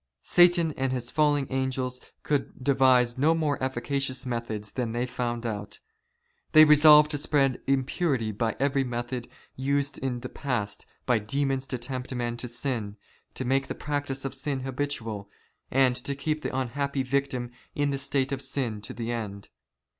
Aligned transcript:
Satan 0.23 0.73
and 0.77 0.91
his 0.91 1.11
fallen 1.11 1.45
angels 1.51 2.01
could 2.23 2.63
devise 2.63 3.19
no 3.19 3.35
more 3.35 3.63
efficacious 3.63 4.25
methods 4.25 4.71
than 4.71 4.93
they 4.93 5.05
found 5.05 5.45
out. 5.45 5.77
They 6.53 6.65
resolved 6.65 7.11
to 7.11 7.19
spread 7.19 7.61
impurity 7.67 8.31
by 8.31 8.55
every 8.59 8.83
method 8.83 9.29
used 9.55 9.99
in 9.99 10.21
the 10.21 10.27
past 10.29 10.87
by 11.05 11.19
demons 11.19 11.67
to 11.67 11.77
tempt 11.77 12.15
men 12.15 12.35
to 12.37 12.47
sin, 12.47 12.97
to 13.35 13.45
make 13.45 13.67
the 13.67 13.75
practice 13.75 14.25
of 14.25 14.33
sin 14.33 14.61
habitual, 14.61 15.29
and 15.69 15.95
to 15.97 16.15
keep 16.15 16.41
the 16.41 16.57
unhappy 16.57 17.03
victim 17.03 17.51
in 17.75 17.91
the 17.91 17.99
state 17.99 18.31
of 18.31 18.41
sin 18.41 18.81
to 18.81 18.95
the 18.95 19.11
end. 19.11 19.49